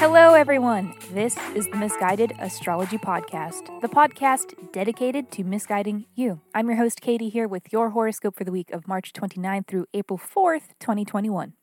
everyone. 0.00 0.94
This 1.12 1.36
is 1.56 1.66
the 1.66 1.76
Misguided 1.76 2.32
Astrology 2.38 2.98
Podcast, 2.98 3.80
the 3.80 3.88
podcast 3.88 4.54
dedicated 4.72 5.32
to 5.32 5.42
misguiding 5.42 6.06
you. 6.14 6.40
I'm 6.54 6.68
your 6.68 6.76
host, 6.76 7.00
Katie, 7.00 7.30
here 7.30 7.48
with 7.48 7.72
your 7.72 7.90
horoscope 7.90 8.36
for 8.36 8.44
the 8.44 8.52
week 8.52 8.70
of 8.70 8.86
March 8.86 9.12
29th 9.12 9.66
through 9.66 9.86
April 9.92 10.16
4th, 10.16 10.68
2021. 10.78 11.54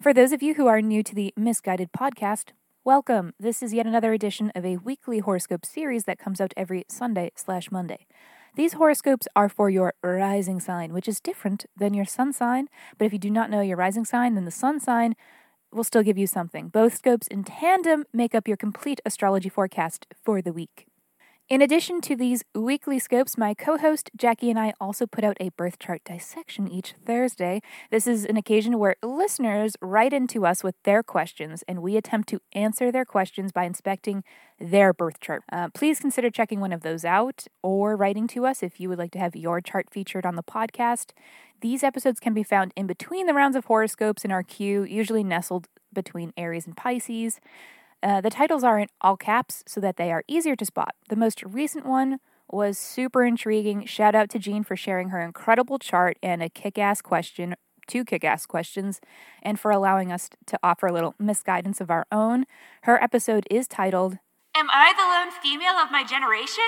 For 0.00 0.14
those 0.14 0.30
of 0.30 0.44
you 0.44 0.54
who 0.54 0.68
are 0.68 0.80
new 0.80 1.02
to 1.02 1.14
the 1.14 1.34
Misguided 1.36 1.90
Podcast, 1.92 2.50
welcome. 2.84 3.32
This 3.40 3.64
is 3.64 3.74
yet 3.74 3.86
another 3.86 4.12
edition 4.12 4.52
of 4.54 4.64
a 4.64 4.76
weekly 4.76 5.18
horoscope 5.18 5.66
series 5.66 6.04
that 6.04 6.20
comes 6.20 6.40
out 6.40 6.54
every 6.56 6.84
Sunday 6.88 7.32
slash 7.34 7.72
Monday. 7.72 8.06
These 8.54 8.74
horoscopes 8.74 9.26
are 9.34 9.48
for 9.48 9.70
your 9.70 9.94
rising 10.02 10.60
sign, 10.60 10.92
which 10.92 11.08
is 11.08 11.20
different 11.20 11.66
than 11.76 11.94
your 11.94 12.04
sun 12.04 12.32
sign. 12.32 12.68
But 12.96 13.06
if 13.06 13.12
you 13.12 13.18
do 13.18 13.30
not 13.30 13.50
know 13.50 13.60
your 13.60 13.76
rising 13.76 14.04
sign, 14.04 14.34
then 14.34 14.44
the 14.44 14.50
sun 14.52 14.78
sign 14.78 15.16
will 15.72 15.84
still 15.84 16.02
give 16.02 16.18
you 16.18 16.26
something. 16.26 16.68
Both 16.68 16.96
scopes 16.96 17.26
in 17.26 17.44
tandem 17.44 18.04
make 18.12 18.34
up 18.34 18.46
your 18.46 18.56
complete 18.56 19.00
astrology 19.04 19.48
forecast 19.48 20.06
for 20.24 20.42
the 20.42 20.52
week. 20.52 20.86
In 21.52 21.60
addition 21.60 22.00
to 22.00 22.16
these 22.16 22.42
weekly 22.54 22.98
scopes, 22.98 23.36
my 23.36 23.52
co 23.52 23.76
host 23.76 24.10
Jackie 24.16 24.48
and 24.48 24.58
I 24.58 24.72
also 24.80 25.06
put 25.06 25.22
out 25.22 25.36
a 25.38 25.50
birth 25.50 25.78
chart 25.78 26.00
dissection 26.02 26.66
each 26.66 26.94
Thursday. 27.04 27.60
This 27.90 28.06
is 28.06 28.24
an 28.24 28.38
occasion 28.38 28.78
where 28.78 28.96
listeners 29.02 29.76
write 29.82 30.14
into 30.14 30.46
us 30.46 30.64
with 30.64 30.76
their 30.84 31.02
questions, 31.02 31.62
and 31.68 31.82
we 31.82 31.98
attempt 31.98 32.30
to 32.30 32.40
answer 32.54 32.90
their 32.90 33.04
questions 33.04 33.52
by 33.52 33.64
inspecting 33.64 34.24
their 34.58 34.94
birth 34.94 35.20
chart. 35.20 35.42
Uh, 35.52 35.68
please 35.74 36.00
consider 36.00 36.30
checking 36.30 36.58
one 36.58 36.72
of 36.72 36.80
those 36.80 37.04
out 37.04 37.44
or 37.62 37.96
writing 37.96 38.26
to 38.28 38.46
us 38.46 38.62
if 38.62 38.80
you 38.80 38.88
would 38.88 38.98
like 38.98 39.12
to 39.12 39.18
have 39.18 39.36
your 39.36 39.60
chart 39.60 39.88
featured 39.90 40.24
on 40.24 40.36
the 40.36 40.42
podcast. 40.42 41.10
These 41.60 41.84
episodes 41.84 42.18
can 42.18 42.32
be 42.32 42.42
found 42.42 42.72
in 42.76 42.86
between 42.86 43.26
the 43.26 43.34
rounds 43.34 43.56
of 43.56 43.66
horoscopes 43.66 44.24
in 44.24 44.32
our 44.32 44.42
queue, 44.42 44.84
usually 44.84 45.22
nestled 45.22 45.68
between 45.92 46.32
Aries 46.38 46.66
and 46.66 46.74
Pisces. 46.74 47.40
Uh, 48.02 48.20
the 48.20 48.30
titles 48.30 48.64
are 48.64 48.78
in 48.78 48.88
all 49.00 49.16
caps 49.16 49.62
so 49.66 49.80
that 49.80 49.96
they 49.96 50.10
are 50.10 50.24
easier 50.26 50.56
to 50.56 50.66
spot. 50.66 50.94
The 51.08 51.16
most 51.16 51.42
recent 51.44 51.86
one 51.86 52.18
was 52.50 52.76
super 52.76 53.24
intriguing. 53.24 53.86
Shout 53.86 54.14
out 54.14 54.28
to 54.30 54.38
Jean 54.38 54.64
for 54.64 54.76
sharing 54.76 55.10
her 55.10 55.20
incredible 55.20 55.78
chart 55.78 56.18
and 56.22 56.42
a 56.42 56.48
kick 56.48 56.78
ass 56.78 57.00
question, 57.00 57.54
two 57.86 58.04
kick 58.04 58.24
ass 58.24 58.44
questions, 58.44 59.00
and 59.42 59.58
for 59.58 59.70
allowing 59.70 60.10
us 60.12 60.28
to 60.46 60.58
offer 60.62 60.86
a 60.86 60.92
little 60.92 61.14
misguidance 61.18 61.80
of 61.80 61.90
our 61.90 62.06
own. 62.10 62.44
Her 62.82 63.02
episode 63.02 63.46
is 63.50 63.68
titled, 63.68 64.18
Am 64.54 64.68
I 64.70 64.92
the 64.92 65.02
lone 65.02 65.40
female 65.42 65.76
of 65.82 65.90
my 65.90 66.04
generation? 66.04 66.64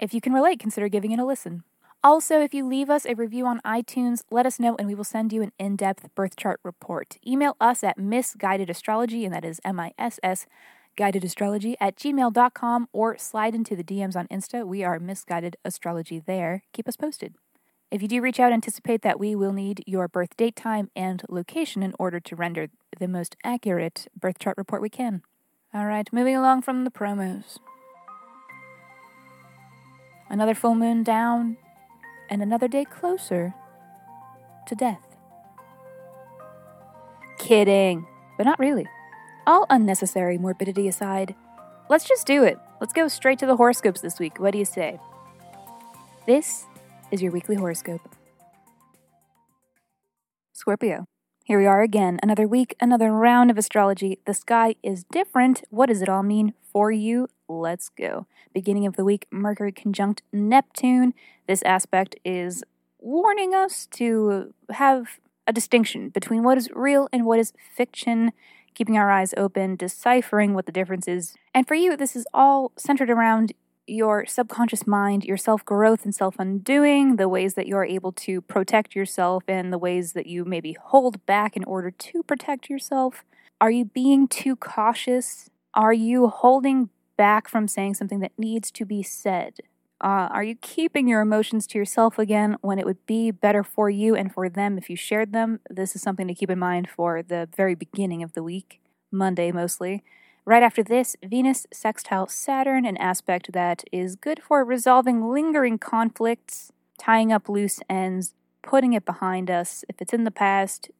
If 0.00 0.12
you 0.12 0.20
can 0.20 0.32
relate, 0.32 0.58
consider 0.58 0.88
giving 0.88 1.12
it 1.12 1.18
a 1.18 1.24
listen. 1.24 1.62
Also, 2.04 2.40
if 2.40 2.52
you 2.52 2.66
leave 2.66 2.90
us 2.90 3.06
a 3.06 3.14
review 3.14 3.46
on 3.46 3.60
iTunes, 3.60 4.22
let 4.28 4.44
us 4.44 4.58
know 4.58 4.74
and 4.76 4.88
we 4.88 4.94
will 4.94 5.04
send 5.04 5.32
you 5.32 5.40
an 5.40 5.52
in 5.56 5.76
depth 5.76 6.12
birth 6.16 6.34
chart 6.34 6.58
report. 6.64 7.16
Email 7.24 7.56
us 7.60 7.84
at 7.84 7.96
missguidedastrology, 7.96 9.24
and 9.24 9.32
that 9.32 9.44
is 9.44 9.60
M 9.64 9.78
I 9.78 9.92
S 9.96 10.18
S 10.20 10.46
guidedastrology 10.98 11.76
at 11.80 11.94
gmail.com 11.94 12.88
or 12.92 13.16
slide 13.18 13.54
into 13.54 13.76
the 13.76 13.84
DMs 13.84 14.16
on 14.16 14.26
Insta. 14.26 14.66
We 14.66 14.82
are 14.82 14.98
Misguided 14.98 15.56
Astrology 15.64 16.18
there. 16.18 16.64
Keep 16.72 16.88
us 16.88 16.96
posted. 16.96 17.34
If 17.92 18.02
you 18.02 18.08
do 18.08 18.20
reach 18.20 18.40
out, 18.40 18.52
anticipate 18.52 19.02
that 19.02 19.20
we 19.20 19.36
will 19.36 19.52
need 19.52 19.84
your 19.86 20.08
birth 20.08 20.36
date, 20.36 20.56
time, 20.56 20.90
and 20.96 21.22
location 21.28 21.84
in 21.84 21.94
order 22.00 22.18
to 22.18 22.34
render 22.34 22.68
the 22.98 23.06
most 23.06 23.36
accurate 23.44 24.08
birth 24.18 24.40
chart 24.40 24.58
report 24.58 24.82
we 24.82 24.90
can. 24.90 25.22
All 25.72 25.86
right, 25.86 26.12
moving 26.12 26.34
along 26.34 26.62
from 26.62 26.82
the 26.82 26.90
promos. 26.90 27.58
Another 30.28 30.54
full 30.54 30.74
moon 30.74 31.02
down, 31.04 31.58
and 32.32 32.42
another 32.42 32.66
day 32.66 32.86
closer 32.86 33.52
to 34.66 34.74
death. 34.74 35.06
Kidding, 37.38 38.06
but 38.38 38.44
not 38.44 38.58
really. 38.58 38.86
All 39.46 39.66
unnecessary 39.68 40.38
morbidity 40.38 40.88
aside, 40.88 41.34
let's 41.90 42.08
just 42.08 42.26
do 42.26 42.42
it. 42.42 42.58
Let's 42.80 42.94
go 42.94 43.06
straight 43.08 43.38
to 43.40 43.46
the 43.46 43.56
horoscopes 43.56 44.00
this 44.00 44.18
week. 44.18 44.40
What 44.40 44.52
do 44.52 44.58
you 44.58 44.64
say? 44.64 44.98
This 46.26 46.64
is 47.10 47.20
your 47.20 47.32
weekly 47.32 47.56
horoscope. 47.56 48.00
Scorpio. 50.54 51.04
Here 51.44 51.58
we 51.58 51.66
are 51.66 51.82
again, 51.82 52.20
another 52.22 52.46
week, 52.46 52.76
another 52.80 53.10
round 53.10 53.50
of 53.50 53.58
astrology. 53.58 54.20
The 54.26 54.32
sky 54.32 54.76
is 54.80 55.02
different. 55.10 55.64
What 55.70 55.86
does 55.86 56.00
it 56.00 56.08
all 56.08 56.22
mean 56.22 56.54
for 56.72 56.92
you? 56.92 57.26
Let's 57.48 57.88
go. 57.88 58.28
Beginning 58.54 58.86
of 58.86 58.94
the 58.94 59.04
week, 59.04 59.26
Mercury 59.32 59.72
conjunct 59.72 60.22
Neptune. 60.32 61.14
This 61.48 61.60
aspect 61.62 62.14
is 62.24 62.62
warning 63.00 63.56
us 63.56 63.86
to 63.86 64.54
have 64.70 65.18
a 65.44 65.52
distinction 65.52 66.10
between 66.10 66.44
what 66.44 66.58
is 66.58 66.70
real 66.76 67.08
and 67.12 67.26
what 67.26 67.40
is 67.40 67.52
fiction 67.74 68.30
keeping 68.74 68.96
our 68.96 69.10
eyes 69.10 69.34
open, 69.36 69.74
deciphering 69.74 70.54
what 70.54 70.66
the 70.66 70.72
difference 70.72 71.08
is. 71.08 71.34
And 71.52 71.66
for 71.66 71.74
you, 71.74 71.96
this 71.96 72.14
is 72.14 72.26
all 72.32 72.70
centered 72.76 73.10
around 73.10 73.52
your 73.86 74.26
subconscious 74.26 74.86
mind, 74.86 75.24
your 75.24 75.36
self 75.36 75.64
growth 75.64 76.04
and 76.04 76.14
self 76.14 76.36
undoing, 76.38 77.16
the 77.16 77.28
ways 77.28 77.54
that 77.54 77.66
you're 77.66 77.84
able 77.84 78.12
to 78.12 78.40
protect 78.40 78.94
yourself, 78.94 79.44
and 79.48 79.72
the 79.72 79.78
ways 79.78 80.12
that 80.12 80.26
you 80.26 80.44
maybe 80.44 80.76
hold 80.80 81.24
back 81.26 81.56
in 81.56 81.64
order 81.64 81.90
to 81.90 82.22
protect 82.22 82.68
yourself. 82.68 83.24
Are 83.60 83.70
you 83.70 83.84
being 83.84 84.28
too 84.28 84.56
cautious? 84.56 85.48
Are 85.74 85.92
you 85.92 86.28
holding 86.28 86.90
back 87.16 87.48
from 87.48 87.68
saying 87.68 87.94
something 87.94 88.20
that 88.20 88.32
needs 88.36 88.70
to 88.72 88.84
be 88.84 89.02
said? 89.02 89.54
Uh, 90.02 90.28
are 90.32 90.42
you 90.42 90.56
keeping 90.56 91.06
your 91.06 91.20
emotions 91.20 91.64
to 91.68 91.78
yourself 91.78 92.18
again 92.18 92.56
when 92.60 92.80
it 92.80 92.84
would 92.84 93.06
be 93.06 93.30
better 93.30 93.62
for 93.62 93.88
you 93.88 94.16
and 94.16 94.34
for 94.34 94.48
them 94.48 94.76
if 94.76 94.90
you 94.90 94.96
shared 94.96 95.32
them? 95.32 95.60
This 95.70 95.94
is 95.94 96.02
something 96.02 96.26
to 96.26 96.34
keep 96.34 96.50
in 96.50 96.58
mind 96.58 96.90
for 96.90 97.22
the 97.22 97.48
very 97.56 97.76
beginning 97.76 98.22
of 98.24 98.32
the 98.32 98.42
week, 98.42 98.80
Monday 99.12 99.52
mostly. 99.52 100.02
Right 100.44 100.62
after 100.64 100.82
this, 100.82 101.14
Venus 101.24 101.68
sextile 101.72 102.26
Saturn, 102.26 102.84
an 102.84 102.96
aspect 102.96 103.52
that 103.52 103.84
is 103.92 104.16
good 104.16 104.42
for 104.42 104.64
resolving 104.64 105.30
lingering 105.30 105.78
conflicts, 105.78 106.72
tying 106.98 107.32
up 107.32 107.48
loose 107.48 107.78
ends, 107.88 108.34
putting 108.60 108.92
it 108.92 109.04
behind 109.04 109.52
us. 109.52 109.84
If 109.88 110.02
it's 110.02 110.12
in 110.12 110.24
the 110.24 110.32
past, 110.32 110.90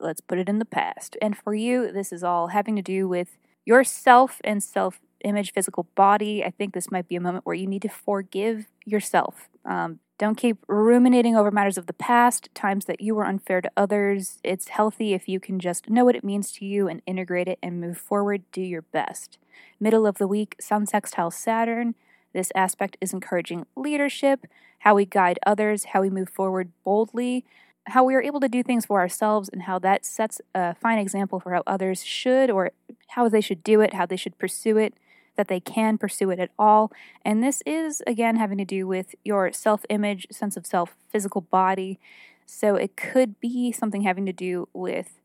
let's 0.00 0.22
put 0.22 0.38
it 0.38 0.48
in 0.48 0.58
the 0.58 0.64
past. 0.64 1.18
And 1.20 1.36
for 1.36 1.54
you, 1.54 1.92
this 1.92 2.12
is 2.12 2.24
all 2.24 2.48
having 2.48 2.76
to 2.76 2.82
do 2.82 3.06
with 3.06 3.36
yourself 3.66 4.40
and 4.42 4.62
self 4.62 5.00
image, 5.24 5.52
physical 5.52 5.88
body, 5.94 6.44
I 6.44 6.50
think 6.50 6.74
this 6.74 6.90
might 6.90 7.08
be 7.08 7.16
a 7.16 7.20
moment 7.20 7.46
where 7.46 7.54
you 7.54 7.66
need 7.66 7.82
to 7.82 7.88
forgive 7.88 8.66
yourself. 8.84 9.48
Um, 9.64 10.00
don't 10.18 10.36
keep 10.36 10.58
ruminating 10.66 11.36
over 11.36 11.50
matters 11.52 11.78
of 11.78 11.86
the 11.86 11.92
past, 11.92 12.48
times 12.52 12.86
that 12.86 13.00
you 13.00 13.14
were 13.14 13.24
unfair 13.24 13.60
to 13.60 13.70
others. 13.76 14.38
It's 14.42 14.68
healthy 14.68 15.14
if 15.14 15.28
you 15.28 15.38
can 15.38 15.60
just 15.60 15.88
know 15.88 16.04
what 16.04 16.16
it 16.16 16.24
means 16.24 16.50
to 16.52 16.64
you 16.64 16.88
and 16.88 17.02
integrate 17.06 17.46
it 17.46 17.58
and 17.62 17.80
move 17.80 17.98
forward, 17.98 18.42
do 18.50 18.60
your 18.60 18.82
best. 18.82 19.38
Middle 19.78 20.06
of 20.06 20.18
the 20.18 20.26
week, 20.26 20.56
Sun 20.60 20.86
sextile 20.86 21.30
Saturn. 21.30 21.94
This 22.32 22.50
aspect 22.56 22.96
is 23.00 23.12
encouraging 23.12 23.66
leadership, 23.76 24.46
how 24.80 24.96
we 24.96 25.04
guide 25.04 25.38
others, 25.46 25.84
how 25.84 26.00
we 26.00 26.10
move 26.10 26.28
forward 26.28 26.72
boldly, 26.84 27.44
how 27.86 28.02
we 28.02 28.14
are 28.14 28.22
able 28.22 28.40
to 28.40 28.48
do 28.48 28.62
things 28.62 28.86
for 28.86 29.00
ourselves, 29.00 29.48
and 29.48 29.62
how 29.62 29.78
that 29.78 30.04
sets 30.04 30.40
a 30.52 30.74
fine 30.74 30.98
example 30.98 31.38
for 31.38 31.54
how 31.54 31.62
others 31.64 32.04
should 32.04 32.50
or 32.50 32.72
how 33.10 33.28
they 33.28 33.40
should 33.40 33.62
do 33.62 33.80
it, 33.80 33.94
how 33.94 34.04
they 34.04 34.16
should 34.16 34.36
pursue 34.36 34.76
it 34.76 34.94
that 35.38 35.48
they 35.48 35.60
can 35.60 35.96
pursue 35.96 36.28
it 36.30 36.38
at 36.38 36.50
all. 36.58 36.92
And 37.24 37.42
this 37.42 37.62
is, 37.64 38.02
again, 38.06 38.36
having 38.36 38.58
to 38.58 38.66
do 38.66 38.86
with 38.86 39.14
your 39.24 39.50
self 39.52 39.86
image, 39.88 40.26
sense 40.30 40.58
of 40.58 40.66
self, 40.66 40.94
physical 41.10 41.40
body. 41.40 41.98
So 42.44 42.74
it 42.74 42.96
could 42.96 43.40
be 43.40 43.72
something 43.72 44.02
having 44.02 44.26
to 44.26 44.32
do 44.32 44.68
with 44.74 45.20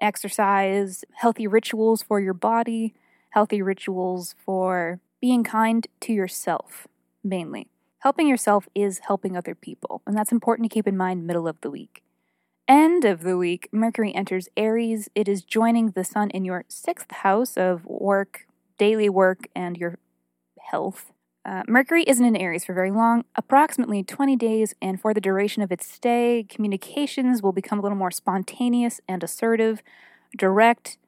exercise, 0.00 1.04
healthy 1.16 1.46
rituals 1.46 2.02
for 2.02 2.20
your 2.20 2.34
body, 2.34 2.94
healthy 3.30 3.60
rituals 3.60 4.34
for 4.44 5.00
being 5.20 5.44
kind 5.44 5.86
to 6.00 6.12
yourself, 6.12 6.86
mainly. 7.22 7.68
Helping 8.00 8.28
yourself 8.28 8.68
is 8.74 9.00
helping 9.00 9.36
other 9.36 9.56
people, 9.56 10.02
and 10.06 10.16
that's 10.16 10.30
important 10.30 10.70
to 10.70 10.74
keep 10.74 10.86
in 10.86 10.96
mind 10.96 11.26
middle 11.26 11.48
of 11.48 11.60
the 11.62 11.70
week. 11.70 12.02
End 12.68 13.04
of 13.06 13.22
the 13.22 13.38
week, 13.38 13.68
Mercury 13.72 14.14
enters 14.14 14.48
Aries. 14.56 15.08
It 15.14 15.26
is 15.26 15.42
joining 15.42 15.92
the 15.92 16.04
Sun 16.04 16.30
in 16.30 16.44
your 16.44 16.64
sixth 16.68 17.10
house 17.10 17.56
of 17.56 17.84
work, 17.86 18.46
daily 18.78 19.08
work, 19.08 19.48
and 19.54 19.76
your 19.76 19.98
health. 20.60 21.12
Uh, 21.44 21.62
Mercury 21.66 22.04
isn't 22.04 22.24
in 22.24 22.36
Aries 22.36 22.64
for 22.64 22.74
very 22.74 22.90
long, 22.90 23.24
approximately 23.34 24.02
20 24.02 24.36
days, 24.36 24.74
and 24.82 25.00
for 25.00 25.14
the 25.14 25.20
duration 25.20 25.62
of 25.62 25.72
its 25.72 25.90
stay, 25.90 26.44
communications 26.48 27.42
will 27.42 27.52
become 27.52 27.78
a 27.78 27.82
little 27.82 27.96
more 27.96 28.10
spontaneous 28.10 29.00
and 29.08 29.24
assertive, 29.24 29.82
direct, 30.36 30.98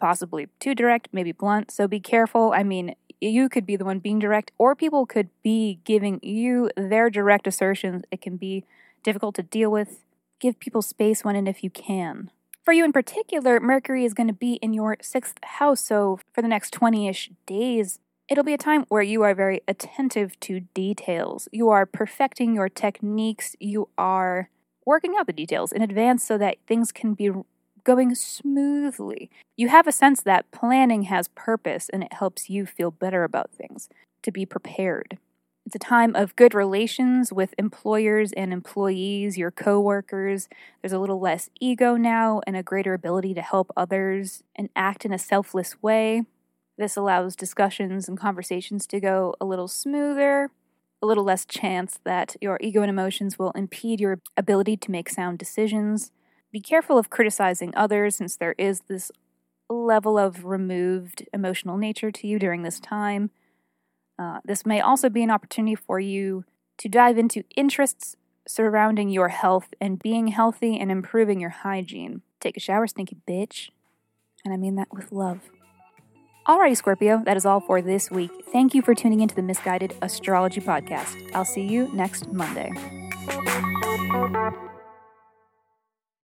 possibly 0.00 0.48
too 0.58 0.74
direct, 0.74 1.08
maybe 1.12 1.32
blunt. 1.32 1.70
So 1.70 1.86
be 1.86 2.00
careful. 2.00 2.52
I 2.52 2.62
mean, 2.62 2.94
you 3.20 3.48
could 3.48 3.66
be 3.66 3.76
the 3.76 3.84
one 3.84 3.98
being 3.98 4.18
direct, 4.18 4.52
or 4.58 4.74
people 4.74 5.06
could 5.06 5.28
be 5.42 5.80
giving 5.84 6.20
you 6.22 6.70
their 6.76 7.10
direct 7.10 7.46
assertions. 7.46 8.04
It 8.10 8.20
can 8.20 8.36
be 8.36 8.64
difficult 9.02 9.34
to 9.36 9.42
deal 9.42 9.70
with. 9.70 10.02
Give 10.40 10.58
people 10.58 10.82
space 10.82 11.24
when 11.24 11.36
and 11.36 11.48
if 11.48 11.64
you 11.64 11.70
can. 11.70 12.30
For 12.64 12.72
you 12.72 12.84
in 12.84 12.92
particular, 12.92 13.60
Mercury 13.60 14.04
is 14.04 14.14
going 14.14 14.26
to 14.26 14.34
be 14.34 14.54
in 14.54 14.72
your 14.72 14.98
sixth 15.00 15.42
house, 15.42 15.80
so 15.80 16.20
for 16.32 16.42
the 16.42 16.48
next 16.48 16.70
20 16.72 17.08
ish 17.08 17.30
days, 17.46 17.98
it'll 18.28 18.44
be 18.44 18.52
a 18.52 18.58
time 18.58 18.84
where 18.88 19.02
you 19.02 19.22
are 19.22 19.34
very 19.34 19.62
attentive 19.66 20.38
to 20.40 20.60
details. 20.74 21.48
You 21.50 21.70
are 21.70 21.86
perfecting 21.86 22.54
your 22.54 22.68
techniques, 22.68 23.56
you 23.58 23.88
are 23.96 24.50
working 24.84 25.14
out 25.18 25.26
the 25.26 25.32
details 25.32 25.72
in 25.72 25.82
advance 25.82 26.24
so 26.24 26.36
that 26.38 26.56
things 26.66 26.92
can 26.92 27.14
be 27.14 27.30
going 27.84 28.14
smoothly. 28.14 29.30
You 29.56 29.68
have 29.68 29.86
a 29.86 29.92
sense 29.92 30.22
that 30.22 30.50
planning 30.50 31.04
has 31.04 31.28
purpose 31.28 31.88
and 31.90 32.02
it 32.02 32.12
helps 32.12 32.50
you 32.50 32.66
feel 32.66 32.90
better 32.90 33.24
about 33.24 33.50
things, 33.50 33.88
to 34.22 34.30
be 34.30 34.44
prepared. 34.44 35.18
It's 35.68 35.74
a 35.74 35.78
time 35.78 36.16
of 36.16 36.34
good 36.34 36.54
relations 36.54 37.30
with 37.30 37.54
employers 37.58 38.32
and 38.32 38.54
employees, 38.54 39.36
your 39.36 39.50
coworkers. 39.50 40.48
There's 40.80 40.94
a 40.94 40.98
little 40.98 41.20
less 41.20 41.50
ego 41.60 41.96
now 41.96 42.40
and 42.46 42.56
a 42.56 42.62
greater 42.62 42.94
ability 42.94 43.34
to 43.34 43.42
help 43.42 43.70
others 43.76 44.42
and 44.56 44.70
act 44.74 45.04
in 45.04 45.12
a 45.12 45.18
selfless 45.18 45.82
way. 45.82 46.22
This 46.78 46.96
allows 46.96 47.36
discussions 47.36 48.08
and 48.08 48.18
conversations 48.18 48.86
to 48.86 48.98
go 48.98 49.34
a 49.42 49.44
little 49.44 49.68
smoother, 49.68 50.48
a 51.02 51.06
little 51.06 51.24
less 51.24 51.44
chance 51.44 52.00
that 52.02 52.34
your 52.40 52.56
ego 52.62 52.80
and 52.80 52.88
emotions 52.88 53.38
will 53.38 53.50
impede 53.50 54.00
your 54.00 54.20
ability 54.38 54.78
to 54.78 54.90
make 54.90 55.10
sound 55.10 55.38
decisions. 55.38 56.12
Be 56.50 56.60
careful 56.60 56.96
of 56.96 57.10
criticizing 57.10 57.74
others 57.76 58.16
since 58.16 58.36
there 58.36 58.54
is 58.56 58.84
this 58.88 59.12
level 59.68 60.16
of 60.16 60.46
removed 60.46 61.28
emotional 61.34 61.76
nature 61.76 62.10
to 62.10 62.26
you 62.26 62.38
during 62.38 62.62
this 62.62 62.80
time. 62.80 63.30
Uh, 64.18 64.40
this 64.44 64.66
may 64.66 64.80
also 64.80 65.08
be 65.08 65.22
an 65.22 65.30
opportunity 65.30 65.74
for 65.74 66.00
you 66.00 66.44
to 66.78 66.88
dive 66.88 67.18
into 67.18 67.44
interests 67.56 68.16
surrounding 68.46 69.10
your 69.10 69.28
health 69.28 69.68
and 69.80 70.02
being 70.02 70.28
healthy 70.28 70.78
and 70.78 70.90
improving 70.90 71.40
your 71.40 71.50
hygiene. 71.50 72.22
Take 72.40 72.56
a 72.56 72.60
shower, 72.60 72.86
stinky 72.86 73.16
bitch. 73.28 73.70
And 74.44 74.54
I 74.54 74.56
mean 74.56 74.76
that 74.76 74.88
with 74.92 75.12
love. 75.12 75.40
Alrighty, 76.48 76.76
Scorpio, 76.76 77.22
that 77.26 77.36
is 77.36 77.44
all 77.44 77.60
for 77.60 77.82
this 77.82 78.10
week. 78.10 78.30
Thank 78.50 78.74
you 78.74 78.80
for 78.80 78.94
tuning 78.94 79.20
into 79.20 79.34
the 79.34 79.42
Misguided 79.42 79.94
Astrology 80.00 80.62
Podcast. 80.62 81.30
I'll 81.34 81.44
see 81.44 81.66
you 81.66 81.92
next 81.92 82.32
Monday. 82.32 82.72